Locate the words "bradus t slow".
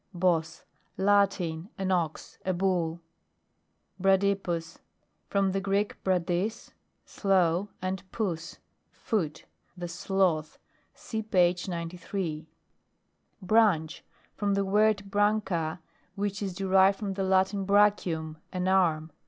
6.03-7.69